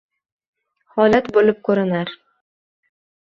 Holat 0.95 1.29
bo’lib 1.37 1.61
ko’rinar. 1.69 2.13